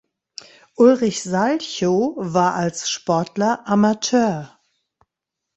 Ulrich 0.77 1.21
Salchow 1.21 2.15
war 2.17 2.55
als 2.55 2.89
Sportler 2.89 3.61
Amateur. 3.67 4.57